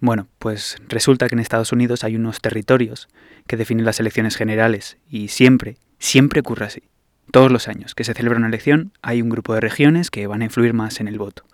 [0.00, 3.08] Bueno, pues resulta que en Estados Unidos hay unos territorios
[3.46, 6.82] que definen las elecciones generales y siempre, siempre ocurre así.
[7.30, 10.40] Todos los años que se celebra una elección hay un grupo de regiones que van
[10.40, 11.44] a influir más en el voto.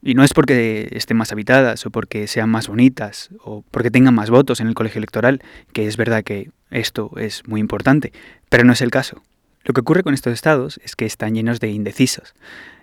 [0.00, 4.14] Y no es porque estén más habitadas o porque sean más bonitas o porque tengan
[4.14, 5.42] más votos en el colegio electoral,
[5.74, 8.12] que es verdad que esto es muy importante,
[8.48, 9.22] pero no es el caso.
[9.64, 12.34] Lo que ocurre con estos estados es que están llenos de indecisos,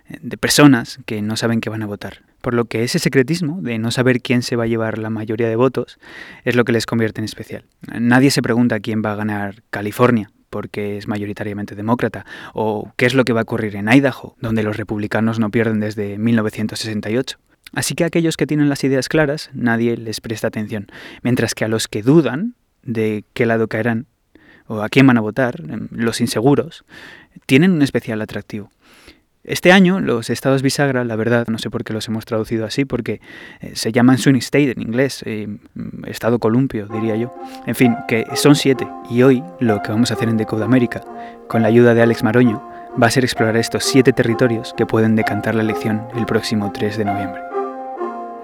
[0.08, 2.29] de personas que no saben qué van a votar.
[2.40, 5.48] Por lo que ese secretismo de no saber quién se va a llevar la mayoría
[5.48, 5.98] de votos
[6.44, 7.64] es lo que les convierte en especial.
[7.98, 13.14] Nadie se pregunta quién va a ganar California, porque es mayoritariamente demócrata, o qué es
[13.14, 17.38] lo que va a ocurrir en Idaho, donde los republicanos no pierden desde 1968.
[17.72, 20.88] Así que a aquellos que tienen las ideas claras, nadie les presta atención,
[21.22, 24.06] mientras que a los que dudan de qué lado caerán
[24.66, 26.84] o a quién van a votar, los inseguros,
[27.46, 28.70] tienen un especial atractivo.
[29.42, 32.84] Este año los estados bisagra, la verdad, no sé por qué los hemos traducido así,
[32.84, 33.20] porque
[33.60, 35.48] eh, se llaman Swing State en inglés, eh,
[36.06, 37.34] estado columpio, diría yo.
[37.66, 41.00] En fin, que son siete, y hoy lo que vamos a hacer en Decode América,
[41.48, 42.62] con la ayuda de Alex Maroño,
[43.02, 46.98] va a ser explorar estos siete territorios que pueden decantar la elección el próximo 3
[46.98, 47.40] de noviembre.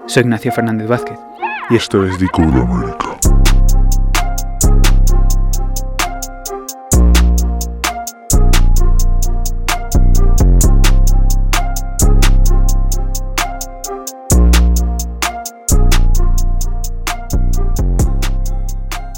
[0.07, 1.19] Soy Ignacio Fernández Vázquez.
[1.69, 3.06] Y esto es Decode América.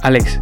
[0.09, 0.39] Alex,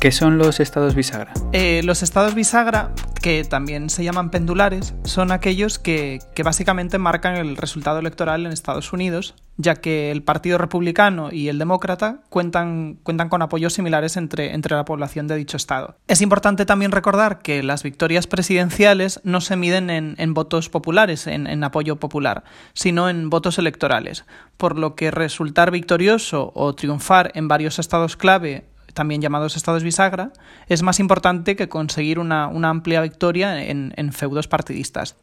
[0.00, 1.32] ¿qué son los estados bisagra?
[1.50, 7.56] Eh, los estados bisagra, que también se llaman pendulares, son aquellos que, básicamente marcan el
[7.56, 13.28] resultado electoral en Estados Unidos, ya que el Partido Republicano y el Demócrata cuentan, cuentan
[13.28, 15.96] con apoyos similares entre, entre la población de dicho estado.
[16.06, 21.48] Es importante también recordar que las victorias presidenciales no se miden en, votos populares, en,
[21.48, 24.24] en apoyo popular, sino en votos electorales,
[24.56, 30.32] por lo que resultar victorioso o triunfar en varios estados clave también llamados estados bisagra,
[30.68, 35.16] es más importante que conseguir una, amplia victoria en, feudos partidistas.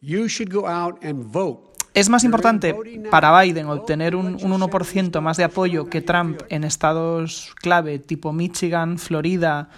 [1.94, 2.75] Es más importante
[3.09, 8.31] para Biden obtener un, un 1% más de apoyo que Trump en estados clave tipo
[8.31, 9.69] Michigan, Florida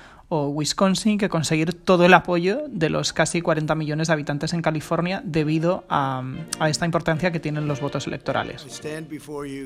[0.49, 5.21] Wisconsin que conseguir todo el apoyo de los casi 40 millones de habitantes en California
[5.23, 6.23] debido a,
[6.67, 8.81] esta importancia que tienen los votos electorales.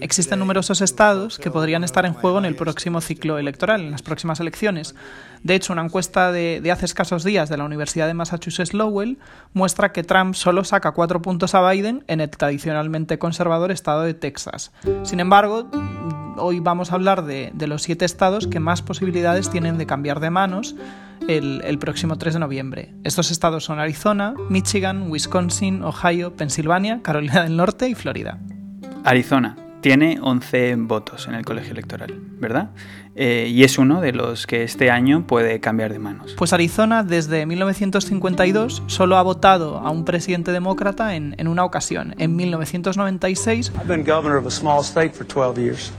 [0.01, 4.01] Existen numerosos estados que podrían estar en juego en el próximo ciclo electoral, en las
[4.01, 4.95] próximas elecciones.
[5.43, 9.17] De hecho, una encuesta de, de hace escasos días de la Universidad de Massachusetts Lowell
[9.53, 14.13] muestra que Trump solo saca cuatro puntos a Biden en el tradicionalmente conservador estado de
[14.13, 14.71] Texas.
[15.03, 15.69] Sin embargo,
[16.37, 20.29] hoy vamos a hablar de, los siete estados que más posibilidades tienen de cambiar de
[20.29, 20.75] manos
[21.27, 22.93] el, el, próximo 3 de noviembre.
[23.03, 28.39] Estos estados son Arizona, Michigan, Wisconsin, Ohio, Pensilvania, Carolina del Norte y Florida.
[29.03, 32.71] Arizona tiene 11 votos en el colegio electoral, ¿verdad?
[33.15, 36.35] Eh, y es uno de los que este año puede cambiar de manos.
[36.37, 42.15] Pues Arizona desde 1952 solo ha votado a un presidente demócrata en, en una ocasión,
[42.17, 43.71] en 1996.
[43.75, 45.93] I've been governor of a small state for 12 years.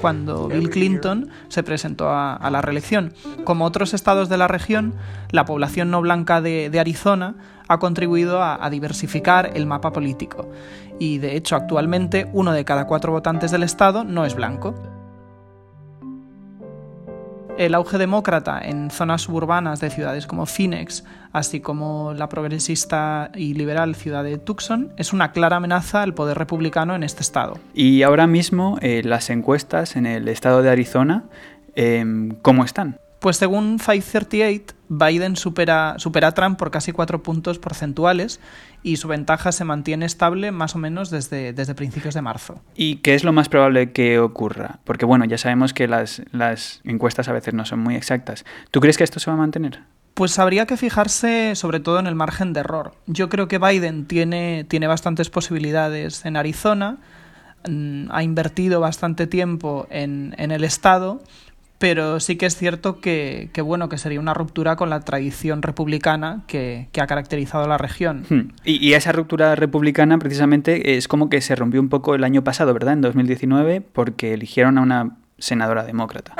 [0.00, 3.12] Cuando Bill Clinton se presentó a, la reelección.
[3.44, 4.94] Como otros estados de la región,
[5.30, 7.36] la población no blanca de, Arizona
[7.68, 10.50] ha contribuido a, diversificar el mapa político.
[10.98, 14.74] Y de hecho, actualmente uno de cada cuatro votantes del estado no es blanco.
[17.58, 23.54] El auge demócrata en zonas suburbanas de ciudades como Phoenix, así como la progresista y
[23.54, 27.58] liberal ciudad de Tucson, es una clara amenaza al poder republicano en este estado.
[27.74, 31.24] Y ahora mismo eh, las encuestas en el estado de Arizona,
[31.74, 32.98] em, ¿cómo están?
[33.22, 38.40] Pues según 538, Biden supera, supera a Trump por casi cuatro puntos porcentuales
[38.82, 42.60] y su ventaja se mantiene estable más o menos desde, desde principios de marzo.
[42.74, 44.80] ¿Y qué es lo más probable que ocurra?
[44.82, 48.44] Porque bueno, ya sabemos que las, las encuestas a veces no son muy exactas.
[48.72, 49.78] ¿Tú crees que esto se va a mantener?
[50.14, 52.96] Pues habría que fijarse sobre todo en el margen de error.
[53.06, 56.98] Yo creo que Biden tiene, tiene bastantes posibilidades en Arizona,
[57.68, 61.22] mm, ha invertido bastante tiempo en, en el estado,
[61.82, 66.44] pero sí que es cierto que, bueno, que sería una ruptura con la tradición republicana
[66.46, 68.24] que, ha caracterizado la región.
[68.30, 68.52] Hmm.
[68.64, 72.72] Y, esa ruptura republicana precisamente es como que se rompió un poco el año pasado,
[72.72, 72.92] ¿verdad?
[72.92, 76.36] En 2019, porque eligieron a una senadora demócrata.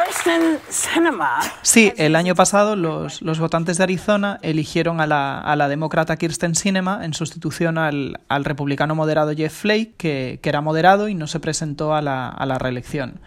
[1.63, 7.15] Sí, el año pasado los, votantes de Arizona eligieron a la, demócrata Kirsten Sinema en
[7.15, 12.29] sustitución al, republicano moderado Jeff Flake, que, era moderado y no se presentó a la,
[12.29, 13.19] a la reelección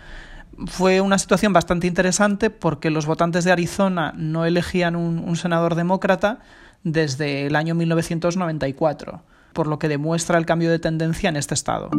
[0.68, 6.40] fue una situación bastante interesante porque los votantes de Arizona no elegían un, senador demócrata
[6.84, 9.22] desde el año 1994,
[9.54, 11.90] por lo que demuestra el cambio de tendencia en este estado.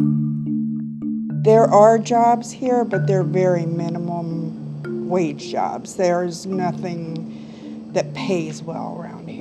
[1.43, 5.97] There are jobs here, but they're very minimum wage jobs.
[5.97, 9.36] There's nothing that pays well around here.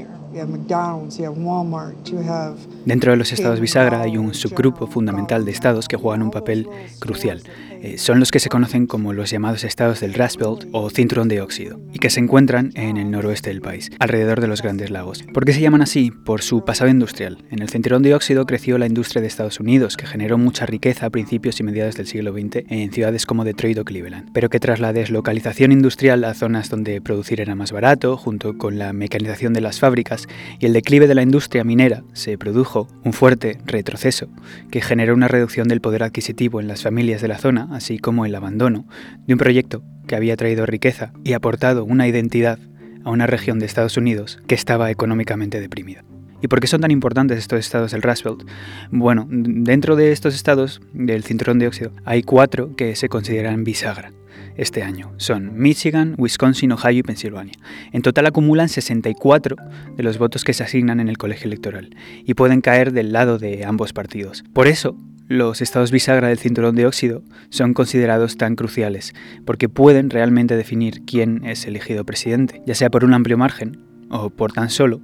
[2.86, 6.68] Dentro de los estados bisagra hay un subgrupo fundamental de estados que juegan un papel
[7.00, 7.42] crucial.
[7.82, 11.28] Eh, son los que se conocen como los llamados estados del Rust Belt o cinturón
[11.28, 14.90] de óxido, y que se encuentran en el noroeste del país, alrededor de los grandes
[14.90, 15.24] lagos.
[15.34, 16.10] ¿Por qué se llaman así?
[16.10, 17.46] Por su pasado industrial.
[17.52, 21.06] En el cinturón de óxido creció la industria de Estados Unidos, que generó mucha riqueza
[21.06, 24.60] a principios y mediados del siglo XX en ciudades como Detroit o Cleveland, pero que
[24.60, 29.54] tras la deslocalización industrial a zonas donde producir era más barato, junto con la mecanización
[29.54, 30.25] de las fábricas
[30.60, 34.28] y el declive de la industria minera, se produjo un fuerte retroceso
[34.72, 38.26] que generó una reducción del poder adquisitivo en las familias de la zona, así como
[38.26, 38.86] el abandono
[39.26, 42.60] de un proyecto que había traído riqueza y aportado una identidad
[43.04, 46.04] a una región de Estados Unidos que estaba económicamente deprimida.
[46.42, 48.44] ¿Y por qué son tan importantes estos estados del Rust Belt?
[48.92, 54.12] Bueno, dentro de estos estados del cinturón de óxido hay cuatro que se consideran bisagra
[54.58, 55.14] este año.
[55.18, 57.56] Son Michigan, Wisconsin, Ohio y Pensilvania.
[57.92, 59.56] En total acumulan 64
[59.96, 63.38] de los votos que se asignan en el colegio electoral y pueden caer del lado
[63.38, 64.44] de ambos partidos.
[64.54, 64.98] Por eso,
[65.28, 69.14] los estados bisagra del cinturón de óxido son considerados tan cruciales,
[69.46, 73.80] porque pueden realmente definir quién es elegido presidente, ya sea por un amplio margen
[74.10, 75.02] o por tan solo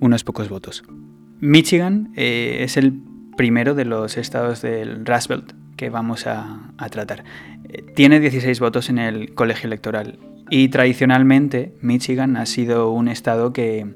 [0.00, 0.82] unos pocos votos.
[1.40, 2.92] Michigan eh, es el
[3.36, 7.24] primero de los estados del Rust Belt vamos a, tratar.
[7.68, 10.18] Eh, tiene 16 votos en el colegio electoral
[10.50, 13.86] y tradicionalmente Michigan ha sido un estado que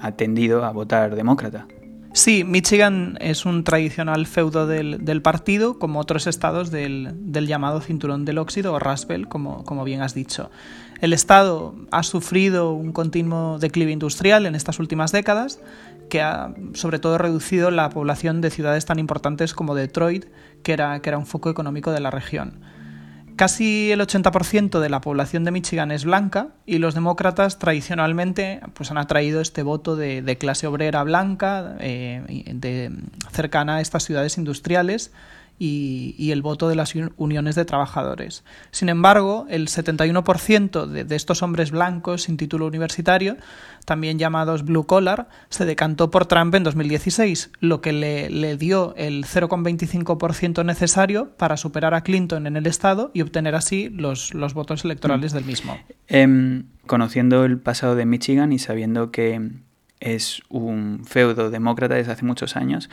[0.00, 1.66] ha tendido a votar demócrata.
[2.14, 7.14] Sí, Michigan es un tradicional feudo del, partido, como otros estados del,
[7.46, 10.50] llamado cinturón del óxido o Rust como, como bien has dicho.
[11.00, 15.60] El estado ha sufrido un continuo declive industrial en estas últimas décadas,
[16.10, 20.24] que ha sobre todo reducido la población de ciudades tan importantes como Detroit,
[20.62, 22.60] que era, que era un foco económico de la región.
[23.36, 28.90] Casi el 80% de la población de Michigan es blanca y los demócratas tradicionalmente pues,
[28.90, 32.90] han atraído este voto de, clase obrera blanca eh,
[33.30, 35.12] cercana a estas ciudades industriales
[35.58, 38.44] y, y, el voto de las uniones de trabajadores.
[38.70, 43.36] Sin embargo, el 71% de, de, estos hombres blancos sin título universitario,
[43.84, 48.94] también llamados blue collar, se decantó por Trump en 2016, lo que le, le dio
[48.96, 54.54] el 0,25% necesario para superar a Clinton en el Estado y obtener así los, los
[54.54, 55.36] votos electorales mm.
[55.36, 55.78] del mismo.
[56.08, 59.50] Eh, conociendo el pasado de Michigan y sabiendo que
[60.00, 62.88] es un feudo demócrata desde hace muchos años,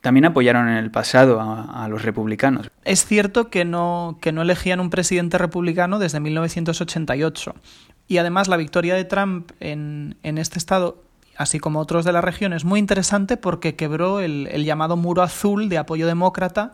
[0.00, 2.70] también apoyaron en el pasado a, los republicanos.
[2.84, 7.54] Es cierto que no, que no elegían un presidente republicano desde 1988.
[8.06, 11.02] Y además la victoria de Trump en, en este estado,
[11.36, 15.22] así como otros de la región, es muy interesante porque quebró el, el llamado muro
[15.22, 16.72] azul de apoyo demócrata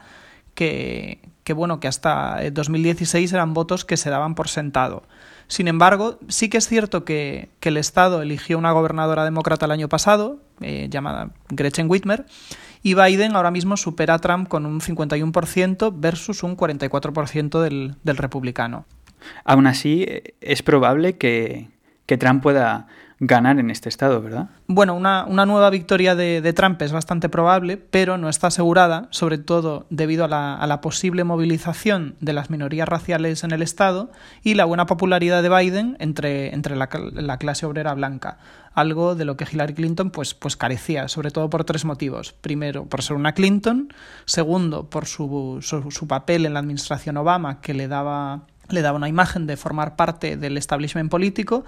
[0.54, 5.04] que, que, bueno, que hasta 2016 eran votos que se daban por sentado.
[5.52, 9.86] Sin embargo, sí que es cierto que, el Estado eligió una gobernadora demócrata el año
[9.86, 12.24] pasado, eh, llamada Gretchen Whitmer,
[12.82, 18.16] y Biden ahora mismo supera a Trump con un 51% versus un 44% del, del
[18.16, 18.86] republicano.
[19.44, 20.06] Aún así,
[20.40, 21.68] es probable que,
[22.06, 22.86] que Trump pueda
[23.24, 24.48] ganar en este estado, ¿verdad?
[24.66, 29.06] Bueno, una, una nueva victoria de, de, Trump es bastante probable, pero no está asegurada,
[29.10, 33.62] sobre todo debido a la, a la, posible movilización de las minorías raciales en el
[33.62, 34.10] estado
[34.42, 38.38] y la buena popularidad de Biden entre, entre la, la, clase obrera blanca,
[38.74, 42.32] algo de lo que Hillary Clinton pues, pues carecía, sobre todo por tres motivos.
[42.32, 43.94] Primero, por ser una Clinton,
[44.24, 48.96] segundo, por su, su, su papel en la administración Obama, que le daba le daba
[48.96, 51.64] una imagen de formar parte del establishment político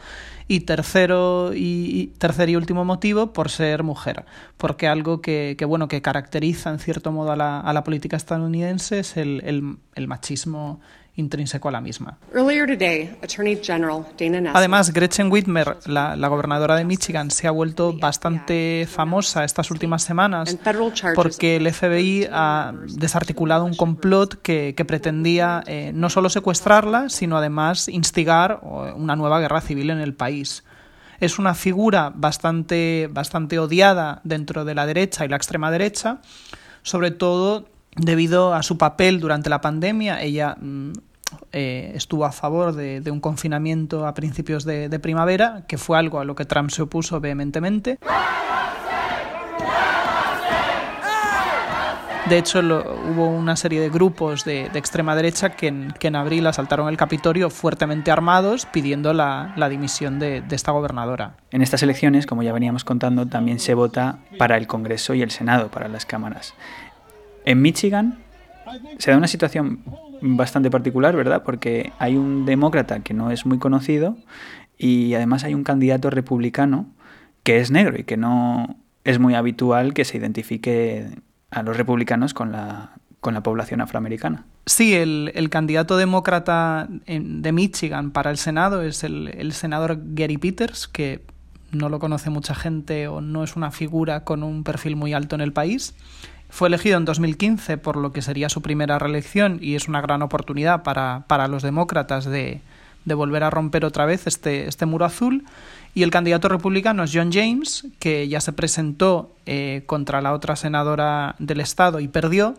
[0.48, 4.24] y tercero y, tercer y último motivo por ser mujer
[4.56, 9.78] porque algo que, bueno que caracteriza en cierto modo a la, política estadounidense es el
[10.06, 10.80] machismo
[11.16, 12.18] intrínseco a la misma.
[14.54, 20.02] Además, Gretchen Whitmer, la, la, gobernadora de Michigan, se ha vuelto bastante famosa estas últimas
[20.02, 20.58] semanas
[21.14, 27.36] porque el FBI ha desarticulado un complot que, que pretendía eh, no solo secuestrarla, sino
[27.36, 28.60] además instigar
[28.96, 30.64] una nueva guerra civil en el país
[31.20, 36.20] es una figura bastante, bastante odiada dentro de la derecha y la extrema derecha,
[36.82, 40.22] sobre todo debido a su papel durante la pandemia.
[40.22, 40.92] Ella mm,
[41.52, 46.24] eh, estuvo a favor de, un confinamiento a principios de, primavera, que fue algo a
[46.24, 47.98] lo que Trump se opuso vehementemente.
[52.28, 56.96] De hecho, hubo una serie de grupos de, extrema derecha que en, abril asaltaron el
[56.96, 61.36] Capitolio fuertemente armados pidiendo la, dimisión de, esta gobernadora.
[61.50, 65.30] En estas elecciones, como ya veníamos contando, también se vota para el Congreso y el
[65.30, 66.54] Senado, para las cámaras.
[67.44, 68.18] En Michigan
[68.98, 69.80] se da una situación
[70.20, 71.42] bastante particular, ¿verdad?
[71.42, 74.16] Porque hay un demócrata que no es muy conocido
[74.78, 76.86] y además hay un candidato republicano
[77.42, 81.08] que es negro y que no es muy habitual que se identifique
[81.50, 84.44] a los republicanos con la, con la población afroamericana.
[84.66, 90.88] Sí, el, candidato demócrata de Michigan para el Senado es el, el, senador Gary Peters,
[90.88, 91.22] que
[91.70, 95.34] no lo conoce mucha gente o no es una figura con un perfil muy alto
[95.34, 95.94] en el país.
[96.50, 100.22] Fue elegido en 2015 por lo que sería su primera reelección y es una gran
[100.22, 102.60] oportunidad para, para los demócratas de,
[103.04, 105.44] de volver a romper otra vez este, este muro azul.
[105.94, 110.56] Y el candidato republicano es John James, que ya se presentó eh, contra la otra
[110.56, 112.54] senadora del Estado y perdió,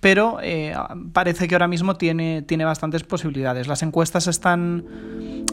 [0.00, 0.74] pero eh,
[1.12, 3.68] parece que ahora mismo tiene, tiene bastantes posibilidades.
[3.68, 4.84] Las encuestas están,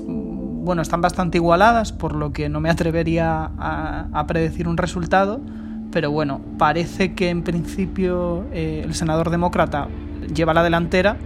[0.04, 5.42] bueno, están bastante igualadas, por lo que no me atrevería a, predecir un resultado,
[5.92, 9.88] pero bueno, parece que en principio eh, el senador demócrata
[10.34, 11.18] lleva la delantera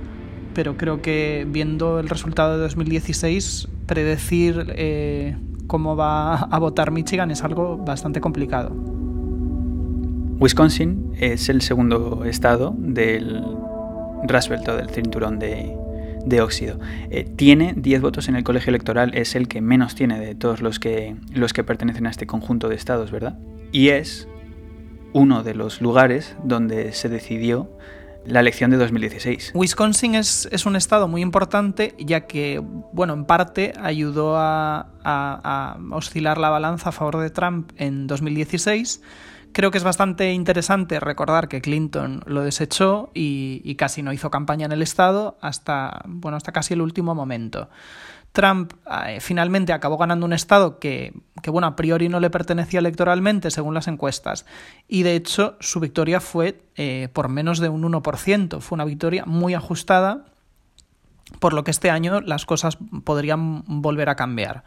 [0.55, 7.29] pero creo que viendo el resultado de 2016, predecir eh, cómo va a votar Michigan
[7.29, 8.71] es algo bastante complicado.
[10.39, 13.43] Wisconsin es el segundo estado del
[14.27, 16.79] Roosevelt del cinturón de, óxido.
[17.09, 20.61] Eh, tiene 10 votos en el colegio electoral, es el que menos tiene de todos
[20.61, 23.37] los que, los que pertenecen a este conjunto de estados, ¿verdad?
[23.71, 24.27] Y es
[25.15, 27.69] uno de los lugares donde se decidió
[28.25, 29.53] la elección de 2016.
[29.55, 36.49] Wisconsin es, un estado muy importante ya que, bueno, en parte ayudó a, oscilar la
[36.49, 39.01] balanza a favor de Trump en 2016.
[39.53, 44.29] Creo que es bastante interesante recordar que Clinton lo desechó y, y casi no hizo
[44.29, 47.69] campaña en el estado hasta, bueno, hasta casi el último momento.
[48.35, 48.73] Trump
[49.07, 51.13] eh, finalmente acabó ganando un estado que,
[51.47, 54.45] bueno, a priori no le pertenecía electoralmente según las encuestas.
[54.87, 58.59] Y de hecho, su victoria fue eh, por menos de un 1%.
[58.59, 60.25] Fue una victoria muy ajustada,
[61.39, 64.65] por lo que este año las cosas podrían volver a cambiar.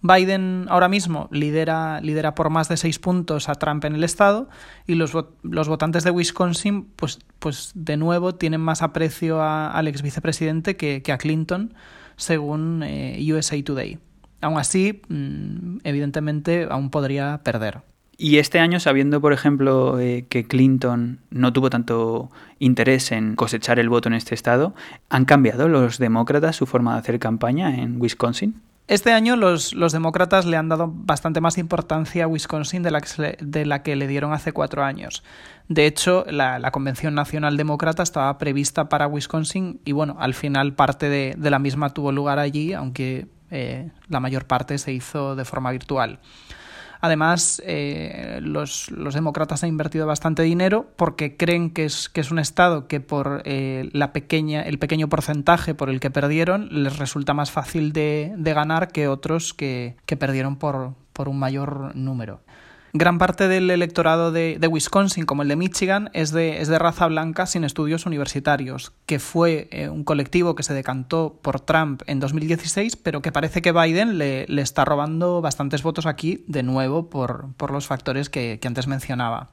[0.00, 4.48] Biden ahora mismo lidera, lidera por más de seis puntos a Trump en el estado
[4.86, 10.02] y los, los votantes de Wisconsin, pues, pues de nuevo tienen más aprecio al ex
[10.02, 11.74] vicepresidente que, que a Clinton
[12.22, 13.98] según eh, USA Today.
[14.40, 17.80] Aún así, mm, evidentemente, aún podría perder.
[18.18, 23.78] Y este año, sabiendo, por ejemplo, eh, que Clinton no tuvo tanto interés en cosechar
[23.78, 24.74] el voto en este estado,
[25.08, 28.60] ¿han cambiado los demócratas su forma de hacer campaña en Wisconsin?
[28.88, 33.38] Este año los, demócratas le han dado bastante más importancia a Wisconsin de la que,
[33.40, 35.22] de la que le dieron hace cuatro años.
[35.68, 41.08] De hecho, la, Convención Nacional Demócrata estaba prevista para Wisconsin y bueno, al final parte
[41.08, 45.70] de, la misma tuvo lugar allí, aunque eh, la mayor parte se hizo de forma
[45.70, 46.18] virtual.
[47.04, 53.00] Además, eh, los, demócratas han invertido bastante dinero porque creen que es, un Estado que
[53.00, 57.92] por eh, la pequeña, el pequeño porcentaje por el que perdieron les resulta más fácil
[57.92, 60.94] de, ganar que otros que, perdieron por
[61.28, 62.40] un mayor número.
[62.94, 67.06] Gran parte del electorado de, Wisconsin, como el de Michigan, es de, es de, raza
[67.06, 72.20] blanca sin estudios universitarios, que fue eh, un colectivo que se decantó por Trump en
[72.20, 77.54] 2016, pero que parece que Biden le, está robando bastantes votos aquí, de nuevo, por,
[77.72, 79.48] los factores que antes mencionaba.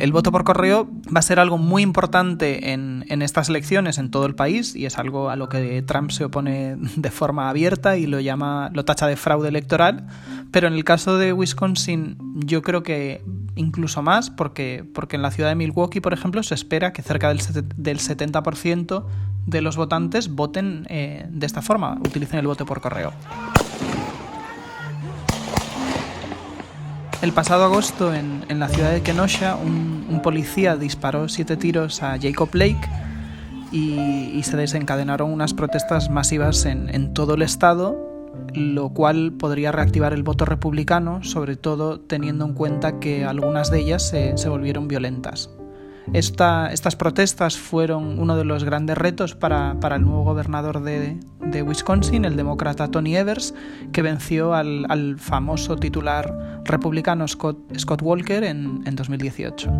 [0.00, 4.24] El voto por correo va a ser algo muy importante en, estas elecciones en todo
[4.24, 8.06] el país y es algo a lo que Trump se opone de forma abierta y
[8.06, 10.06] lo llama, lo tacha de fraude electoral.
[10.50, 13.22] Pero en el caso de Wisconsin, yo creo que
[13.56, 17.28] incluso más, porque, porque en la ciudad de Milwaukee, por ejemplo, se espera que cerca
[17.28, 17.40] del,
[17.76, 19.04] del 70%
[19.44, 23.12] de los votantes voten eh, de esta forma, utilicen el voto por correo.
[27.22, 32.50] El pasado agosto, en, la ciudad de Kenosha, un, policía disparó siete tiros a Jacob
[32.50, 32.80] Blake
[33.72, 37.96] y, se desencadenaron unas protestas masivas en, todo el estado,
[38.54, 43.80] lo cual podría reactivar el voto republicano, sobre todo teniendo en cuenta que algunas de
[43.80, 45.50] ellas se volvieron violentas
[46.12, 51.18] estas protestas fueron uno de los grandes retos para, el nuevo gobernador de,
[51.62, 53.54] Wisconsin, el demócrata Tony Evers,
[53.92, 59.70] que venció al, famoso titular republicano Scott, Walker en, 2018.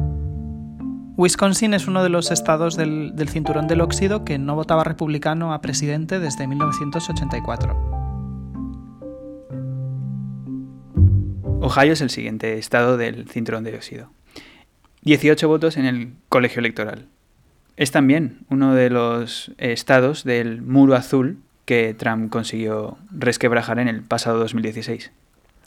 [1.16, 5.52] Wisconsin es uno de los estados del, del cinturón del óxido que no votaba republicano
[5.52, 8.00] a presidente desde 1984.
[11.60, 14.10] Ohio es el siguiente estado del cinturón de óxido.
[15.02, 17.06] 18 votos en el colegio electoral.
[17.76, 24.02] Es también uno de los estados del muro azul que Trump consiguió resquebrajar en el
[24.02, 25.12] pasado 2016.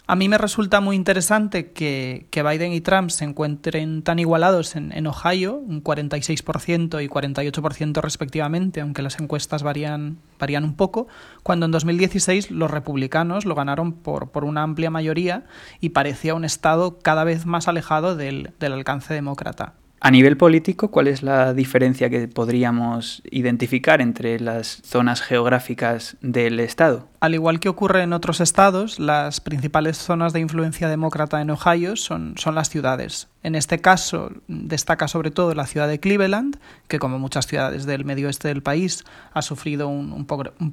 [0.06, 5.08] A mí me resulta muy interesante que, Biden y Trump se encuentren tan igualados en,
[5.08, 11.08] Ohio, un 46% y 48% respectivamente, aunque las encuestas varían, varían un poco,
[11.42, 15.46] cuando en 2016 los republicanos lo ganaron por, por una amplia mayoría
[15.80, 19.76] y parecía un estado cada vez más alejado del, del alcance demócrata.
[20.06, 26.60] A nivel político, ¿cuál es la diferencia que podríamos identificar entre las zonas geográficas del
[26.60, 27.08] Estado?
[27.22, 31.96] Al igual que ocurre en otros estados, las principales zonas de influencia demócrata en Ohio
[31.96, 33.30] son, son las ciudades.
[33.44, 36.58] En este caso destaca sobre todo la ciudad de Cleveland,
[36.88, 40.26] que como muchas ciudades del medio oeste del país ha sufrido un,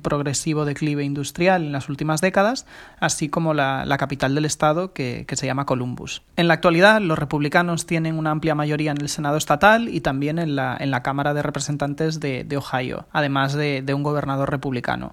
[0.03, 2.67] progresivo declive industrial en las últimas décadas,
[3.01, 6.23] así como la, capital del estado, que, se llama Columbus.
[6.37, 10.39] En la actualidad, los republicanos tienen una amplia mayoría en el Senado estatal y también
[10.39, 15.13] en la, en la Cámara de Representantes de, Ohio, además de un gobernador republicano.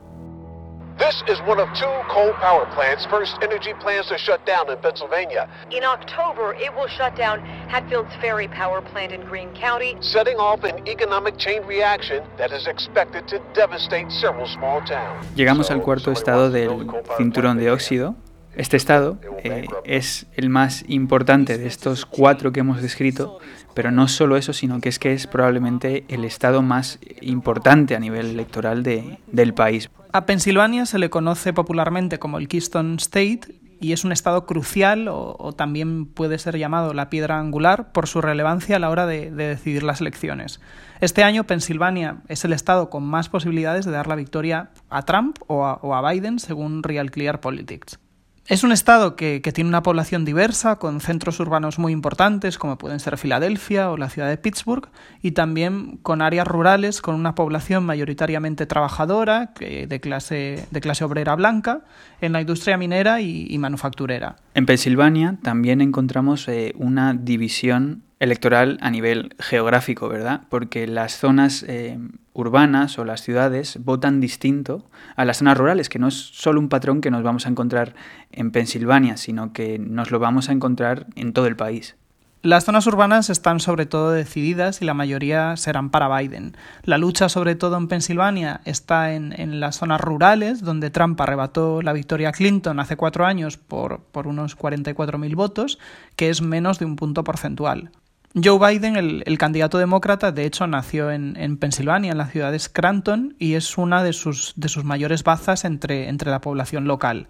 [0.97, 4.79] This is one of two coal power plants First Energy plans to shut down in
[4.79, 5.47] Pennsylvania.
[5.69, 7.39] In October, it will shut down
[7.69, 12.65] Hatfield's Ferry Power Plant in Greene County, setting off an economic chain reaction that is
[12.65, 15.23] expected to devastate several small towns.
[15.35, 16.87] Llegamos al cuarto estado del
[17.17, 18.15] cinturón de óxido.
[18.55, 23.37] Este estado eh, es el más importante de estos cuatro que hemos descrito,
[23.75, 27.99] pero no solo eso, sino que es que es probablemente el estado más importante a
[27.99, 29.91] nivel electoral de, del país.
[30.11, 33.41] A Pensilvania se le conoce popularmente como el Keystone State
[33.79, 38.21] y es un estado crucial o, también puede ser llamado la piedra angular por su
[38.21, 40.59] relevancia a la hora de, decidir las elecciones.
[40.99, 45.37] Este año Pensilvania es el estado con más posibilidades de dar la victoria a Trump
[45.47, 47.99] o a Biden según Real Clear Politics.
[48.47, 53.01] Es un estado que, tiene una población diversa, con centros urbanos muy importantes, como pueden
[53.01, 54.87] ser Filadelfia o la ciudad de Pittsburgh,
[55.21, 61.35] y también con áreas rurales con una población mayoritariamente trabajadora, de clase, de clase obrera
[61.35, 61.81] blanca,
[62.21, 64.37] en la industria minera y, manufacturera.
[64.53, 70.43] En Pensilvania también encontramos eh, una división electoral a nivel geográfico, ¿verdad?
[70.47, 71.99] Porque las zonas eh,
[72.37, 76.69] urbanas o las ciudades votan distinto a las zonas rurales, que no es solo un
[76.69, 77.95] patrón que nos vamos a encontrar
[78.31, 81.95] en Pensilvania, sino que nos lo vamos a encontrar en todo el país.
[82.43, 86.55] Las zonas urbanas están sobre todo decididas y la mayoría serán para Biden.
[86.83, 91.93] La lucha sobre todo en Pensilvania está en, las zonas rurales, donde Trump arrebató la
[91.93, 95.79] victoria a Clinton hace cuatro años por, por unos 44.000 votos,
[96.15, 97.91] que es menos de un punto porcentual.
[98.35, 102.59] Joe Biden, el, candidato demócrata, de hecho nació en, en, Pensilvania, en la ciudad de
[102.59, 107.29] Scranton, y es una de sus, mayores bazas entre, la población local.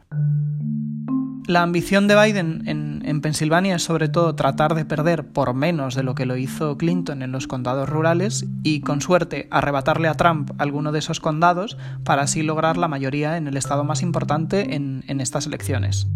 [1.46, 5.96] La ambición de Biden en, en, Pensilvania es sobre todo tratar de perder por menos
[5.96, 10.16] de lo que lo hizo Clinton en los condados rurales y, con suerte, arrebatarle a
[10.16, 14.76] Trump alguno de esos condados para así lograr la mayoría en el estado más importante
[14.76, 16.08] en estas elecciones.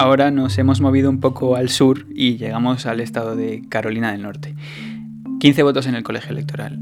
[0.00, 4.22] Ahora nos hemos movido un poco al sur y llegamos al estado de Carolina del
[4.22, 4.54] Norte.
[5.40, 6.78] 15 votos en el colegio electoral.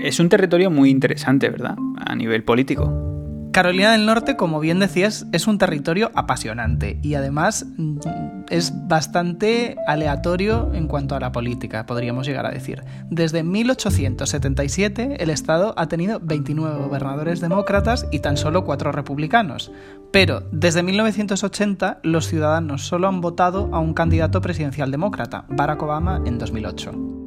[0.00, 1.76] Es un territorio muy interesante, ¿verdad?
[1.98, 3.13] A nivel político.
[3.54, 7.98] Carolina del Norte, como bien decías, es un territorio apasionante y además mm,
[8.50, 12.82] es bastante aleatorio en cuanto a la política, podríamos llegar a decir.
[13.10, 19.70] Desde 1877 el Estado ha tenido 29 gobernadores demócratas y tan solo 4 republicanos.
[20.10, 26.20] Pero desde 1980 los ciudadanos solo han votado a un candidato presidencial demócrata, Barack Obama,
[26.26, 27.23] en 2008.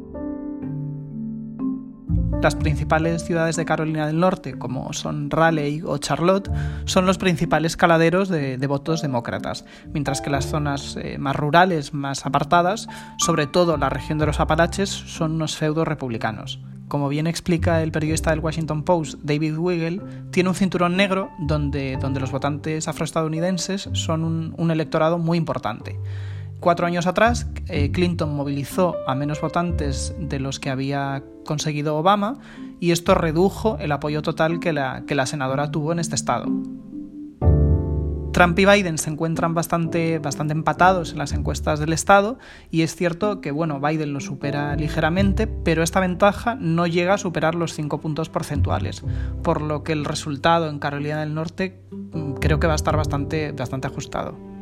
[2.41, 6.52] Las principales ciudades de Carolina del Norte, como son Raleigh o Charlotte,
[6.86, 12.28] son los principales caladeros de, votos demócratas, mientras que las zonas eh, más rurales, más
[12.28, 16.60] apartadas, sobre todo la región de los Apalaches, son unos feudos republicanos.
[16.88, 21.97] Como bien explica el periodista del Washington Post, David Wiggle, tiene un cinturón negro donde,
[22.00, 26.00] donde los votantes afroestadounidenses son un electorado muy importante.
[26.60, 32.39] Cuatro años atrás, eh, Clinton movilizó a menos votantes de los que había conseguido Obama
[32.80, 36.46] y esto redujo el apoyo total que la, senadora tuvo en este estado.
[38.34, 42.38] Trump y Biden se encuentran bastante, empatados en las encuestas del Estado
[42.70, 47.17] y es cierto que bueno, Biden lo supera ligeramente, pero esta ventaja no llega a
[47.17, 49.04] superar los 5 puntos porcentuales,
[49.41, 52.96] por lo que el resultado en Carolina del Norte mm, creo que va a estar
[52.96, 54.57] bastante ajustado.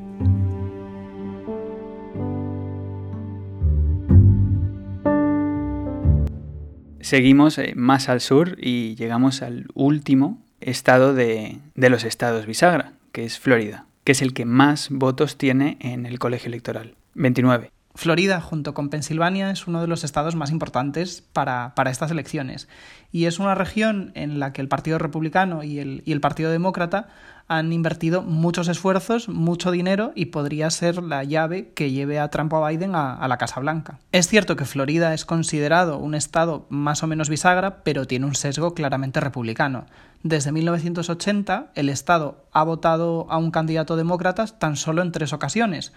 [7.06, 13.26] Seguimos eh, más al sur y llegamos al último estado de, los estados bisagra, que
[13.26, 16.96] es Florida, que es el que más votos tiene en el colegio electoral.
[17.14, 17.75] 29.
[17.96, 22.68] Florida, junto con Pensilvania, es uno de los estados más importantes para, para, estas elecciones.
[23.12, 26.52] Y es una región en la que el Partido Republicano y el, y el Partido
[26.52, 27.08] Demócrata
[27.48, 32.52] han invertido muchos esfuerzos, mucho dinero y podría ser la llave que lleve a Trump
[32.54, 34.00] o a Biden a, a, la Casa Blanca.
[34.12, 38.36] Es cierto que Florida es considerado un estado más o menos bisagra, pero tiene un
[38.36, 39.86] sesgo claramente republicano.
[40.24, 45.94] Desde 1980 el estado ha votado a un candidato demócrata tan solo en tres ocasiones,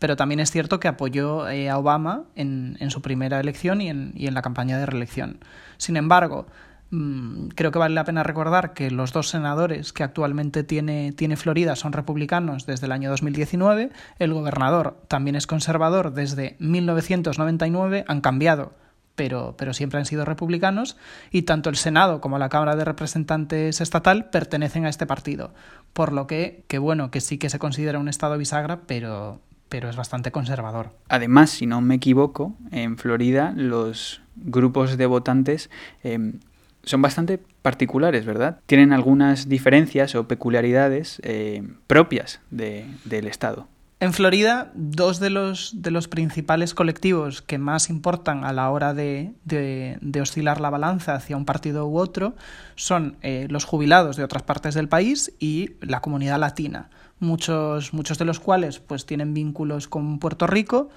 [0.00, 4.34] pero también es cierto que apoyó eh, a Obama en, su primera elección y en,
[4.34, 5.38] la campaña de reelección.
[5.76, 6.46] Sin embargo,
[6.90, 11.36] mmm, creo que vale la pena recordar que los dos senadores que actualmente tiene, tiene
[11.36, 18.20] Florida son republicanos desde el año 2019, el gobernador también es conservador desde 1999, han
[18.22, 18.72] cambiado
[19.16, 20.96] pero, pero, siempre han sido republicanos,
[21.30, 25.52] y tanto el Senado como la Cámara de Representantes estatal pertenecen a este partido.
[25.92, 29.88] Por lo que, que bueno, que sí que se considera un estado bisagra, pero, pero
[29.88, 30.90] es bastante conservador.
[31.08, 35.70] Además, si no me equivoco, en Florida los grupos de votantes
[36.02, 36.34] eh,
[36.82, 38.60] son bastante particulares, ¿verdad?
[38.66, 43.68] Tienen algunas diferencias o peculiaridades eh, propias de, del estado.
[44.02, 48.94] En Florida, dos de los, de los principales colectivos que más importan a la hora
[48.94, 52.34] de, de, de oscilar la balanza hacia un partido u otro
[52.76, 56.88] son eh, los jubilados de otras partes del país y la comunidad latina,
[57.20, 60.88] muchos, muchos de los cuales pues, tienen vínculos con Puerto Rico,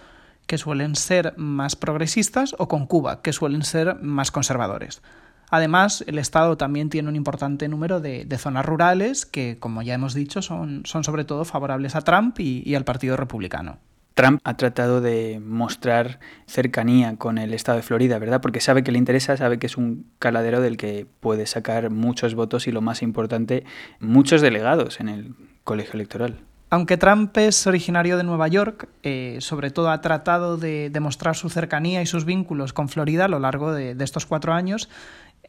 [0.48, 5.02] que suelen ser más progresistas, o con Cuba, que suelen ser más conservadores.
[5.50, 9.94] Además, el Estado también tiene un importante número de, de, zonas rurales que, como ya
[9.94, 13.78] hemos dicho, son, son sobre todo favorables a Trump y, y, al Partido Republicano.
[14.16, 18.42] Trump ha tratado de mostrar cercanía con el Estado de Florida, ¿verdad?
[18.42, 22.34] Porque sabe que le interesa, sabe que es un caladero del que puede sacar muchos
[22.36, 23.64] votos y, lo más importante,
[24.00, 26.40] muchos delegados en el colegio electoral.
[26.74, 31.50] Aunque Trump es originario de Nueva York, eh, sobre todo ha tratado de demostrar su
[31.50, 34.90] cercanía y sus vínculos con Florida a lo largo de, estos cuatro años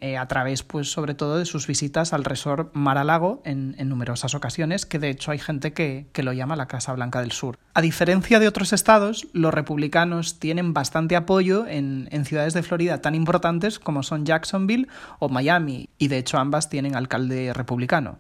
[0.01, 4.35] eh, a través, pues, sobre todo de sus visitas al resort Mar-a-Lago en, en, numerosas
[4.35, 7.59] ocasiones, que de hecho hay gente que, lo llama la Casa Blanca del Sur.
[7.73, 13.15] A diferencia de otros estados, los republicanos tienen bastante apoyo en ciudades de Florida tan
[13.15, 14.89] importantes como son Jacksonville
[15.21, 18.19] o Miami, y de hecho ambas tienen alcalde republicano.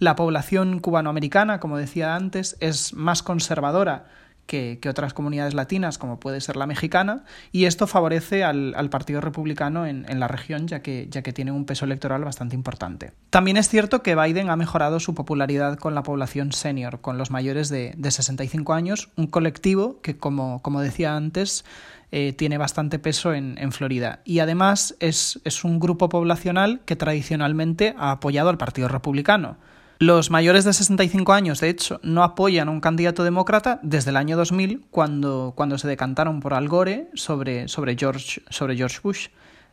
[0.00, 4.06] La población cubanoamericana, como decía antes, es más conservadora
[4.46, 9.86] que, otras comunidades latinas, como puede ser la mexicana, y esto favorece al, Partido Republicano
[9.86, 13.12] en, la región, ya que, tiene un peso electoral bastante importante.
[13.28, 17.30] También es cierto que Biden ha mejorado su popularidad con la población senior, con los
[17.30, 21.66] mayores de, de 65 años, un colectivo que, como, decía antes,
[22.10, 24.20] eh, tiene bastante peso en, Florida.
[24.24, 29.58] Y además es un grupo poblacional que tradicionalmente ha apoyado al Partido Republicano.
[30.02, 34.16] Los mayores de 65 años, de hecho, no apoyan a un candidato demócrata desde el
[34.16, 39.28] año 2000, cuando, cuando se decantaron por Al Gore sobre, sobre, George, sobre George Bush.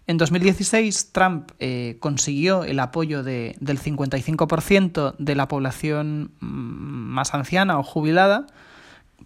[0.06, 7.80] En 2016, Trump eh, consiguió el apoyo de, del 55% de la población más anciana
[7.80, 8.48] o jubilada,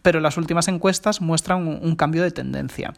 [0.03, 2.93] pero las últimas encuestas muestran un, un cambio de tendencia.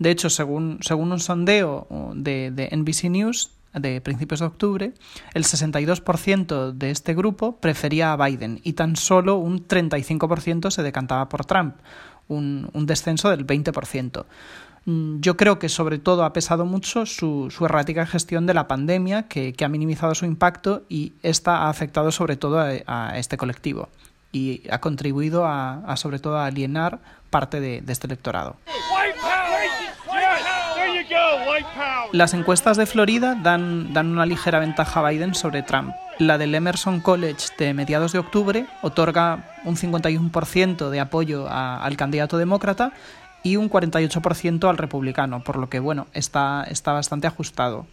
[0.00, 1.86] De hecho, según, según un sondeo
[2.16, 4.92] de, de NBC News, de principios de octubre,
[5.34, 11.28] el 62% de este grupo prefería a Biden y tan solo un 35% se decantaba
[11.28, 11.76] por Trump,
[12.28, 14.24] un, descenso del 20%.
[14.86, 19.24] Mm, yo creo que sobre todo ha pesado mucho su, errática gestión de la pandemia,
[19.24, 23.88] que, ha minimizado su impacto y esta ha afectado sobre todo a, este colectivo
[24.32, 26.98] y ha contribuido a, a, sobre todo a alienar
[27.30, 28.56] parte de, de este electorado.
[32.12, 35.94] Las encuestas de Florida dan, una ligera ventaja a Biden sobre Trump.
[36.18, 42.38] La del Emerson College de mediados de octubre otorga un 51% de apoyo al candidato
[42.38, 42.92] demócrata
[43.42, 47.86] y un 48% al republicano, por lo que bueno, está, bastante ajustado.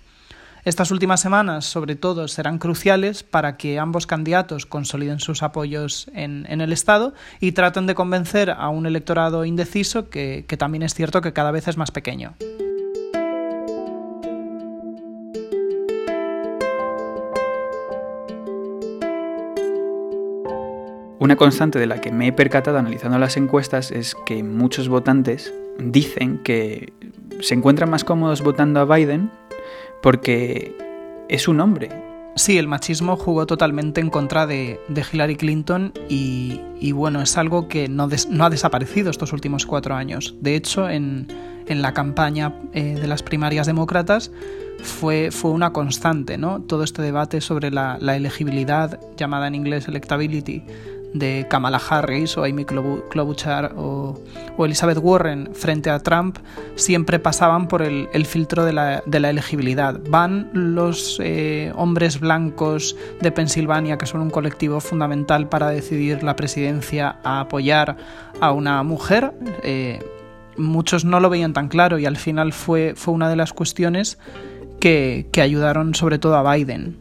[0.63, 6.45] Estas últimas semanas, sobre todo, serán cruciales para que ambos candidatos consoliden sus apoyos en,
[6.45, 11.33] el Estado y traten de convencer a un electorado indeciso que también es cierto que
[11.33, 12.35] cada vez es más pequeño.
[21.21, 25.53] Una constante de la que me he percatado analizando las encuestas es que muchos votantes
[25.77, 26.93] dicen que
[27.41, 29.29] se encuentran más cómodos votando a Biden
[30.01, 30.75] porque
[31.29, 31.89] es un hombre.
[32.35, 37.87] Sí, el machismo jugó totalmente en contra de, Hillary Clinton y, bueno, es algo que
[37.87, 40.33] no, ha desaparecido estos últimos cuatro años.
[40.41, 41.27] De hecho, en,
[41.67, 44.31] la campaña eh, de las primarias demócratas
[44.81, 46.61] fue, fue una constante, ¿no?
[46.63, 50.63] Todo este debate sobre la, la elegibilidad, llamada en inglés electability,
[51.13, 54.19] de Kamala Harris o Amy Klobuchar o,
[54.59, 56.37] Elizabeth Warren frente a Trump
[56.75, 59.99] siempre pasaban por el, filtro de la, elegibilidad.
[60.07, 66.35] Van los eh, hombres blancos de Pensilvania, que son un colectivo fundamental para decidir la
[66.35, 67.97] presidencia, a apoyar
[68.39, 69.33] a una mujer.
[69.63, 69.99] Eh,
[70.57, 74.19] muchos no lo veían tan claro y al final fue, fue una de las cuestiones
[74.79, 76.97] que, que ayudaron sobre todo a Biden.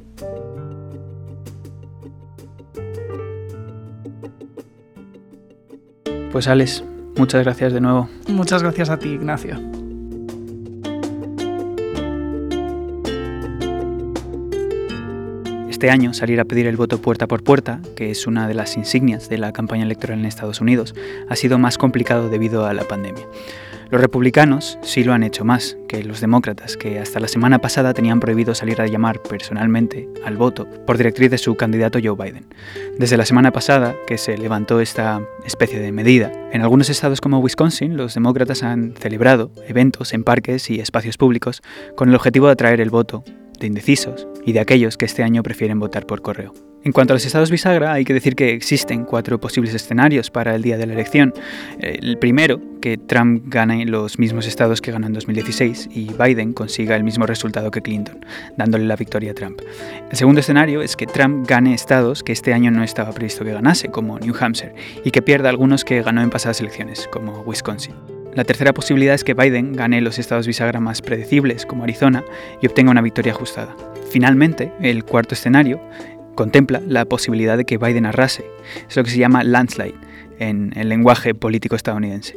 [6.32, 6.84] Pues Alex,
[7.16, 8.08] muchas gracias de nuevo.
[8.28, 9.56] Muchas gracias a ti, Ignacio.
[15.68, 18.76] Este año salir a pedir el voto puerta por puerta, que es una de las
[18.76, 20.94] insignias de la campaña electoral en Estados Unidos,
[21.28, 23.26] ha sido más complicado debido a la pandemia.
[23.90, 27.92] Los republicanos sí lo han hecho más que los demócratas, que hasta la semana pasada
[27.92, 32.46] tenían prohibido salir a llamar personalmente al voto por directriz de su candidato Joe Biden.
[33.00, 37.40] Desde la semana pasada que se levantó esta especie de medida, en algunos estados como
[37.40, 41.60] Wisconsin los demócratas han celebrado eventos en parques y espacios públicos
[41.96, 43.24] con el objetivo de atraer el voto
[43.58, 46.69] de indecisos y de aquellos que este año prefieren votar por correo.
[46.82, 50.54] En cuanto a los estados bisagra, hay que decir que existen cuatro posibles escenarios para
[50.54, 51.34] el día de la elección.
[51.78, 56.96] El primero, que Trump gane los mismos estados que ganó en 2016 y Biden consiga
[56.96, 58.24] el mismo resultado que Clinton,
[58.56, 59.60] dándole la victoria a Trump.
[60.10, 63.52] El segundo escenario es que Trump gane estados que este año no estaba previsto que
[63.52, 67.94] ganase, como New Hampshire, y que pierda algunos que ganó en pasadas elecciones, como Wisconsin.
[68.34, 72.24] La tercera posibilidad es que Biden gane los estados bisagra más predecibles, como Arizona,
[72.62, 73.76] y obtenga una victoria ajustada.
[74.10, 75.80] Finalmente, el cuarto escenario
[76.40, 78.46] contempla la posibilidad de que Biden arrase.
[78.88, 79.94] Es lo que se llama landslide
[80.38, 82.34] en el lenguaje político estadounidense,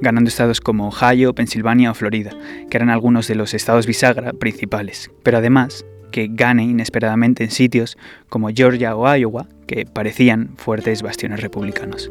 [0.00, 2.30] ganando estados como Ohio, Pensilvania o Florida,
[2.70, 7.98] que eran algunos de los estados bisagra principales, pero además que gane inesperadamente en sitios
[8.28, 12.08] como Georgia o Iowa, que parecían fuertes bastiones republicanos.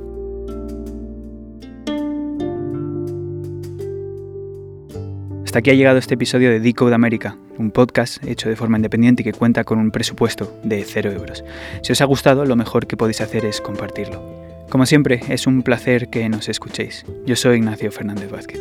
[5.50, 9.24] Hasta aquí ha llegado este episodio de Decode América, un podcast hecho de forma independiente
[9.24, 11.44] y que cuenta con un presupuesto de 0 euros.
[11.82, 14.22] Si os ha gustado, lo mejor que podéis hacer es compartirlo.
[14.70, 17.04] Como siempre, es un placer que nos escuchéis.
[17.26, 18.60] Yo soy Ignacio Fernández Vázquez.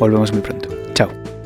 [0.00, 0.68] Volvemos muy pronto.
[0.94, 1.37] Chao.